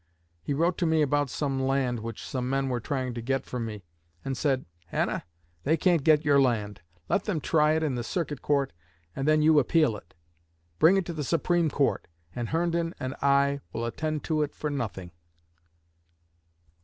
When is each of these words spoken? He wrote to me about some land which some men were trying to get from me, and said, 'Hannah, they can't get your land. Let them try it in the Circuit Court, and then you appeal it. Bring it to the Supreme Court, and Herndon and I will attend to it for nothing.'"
He 0.41 0.55
wrote 0.55 0.79
to 0.79 0.87
me 0.87 1.03
about 1.03 1.29
some 1.29 1.61
land 1.61 1.99
which 1.99 2.25
some 2.25 2.49
men 2.49 2.69
were 2.69 2.79
trying 2.79 3.13
to 3.13 3.21
get 3.21 3.45
from 3.45 3.67
me, 3.67 3.83
and 4.25 4.35
said, 4.35 4.65
'Hannah, 4.87 5.25
they 5.63 5.77
can't 5.77 6.03
get 6.03 6.25
your 6.25 6.41
land. 6.41 6.81
Let 7.07 7.25
them 7.25 7.39
try 7.39 7.73
it 7.73 7.83
in 7.83 7.93
the 7.93 8.03
Circuit 8.03 8.41
Court, 8.41 8.73
and 9.15 9.27
then 9.27 9.43
you 9.43 9.59
appeal 9.59 9.95
it. 9.95 10.15
Bring 10.79 10.97
it 10.97 11.05
to 11.05 11.13
the 11.13 11.23
Supreme 11.23 11.69
Court, 11.69 12.07
and 12.35 12.49
Herndon 12.49 12.95
and 12.99 13.13
I 13.21 13.59
will 13.73 13.85
attend 13.85 14.23
to 14.23 14.41
it 14.41 14.55
for 14.55 14.71
nothing.'" 14.71 15.11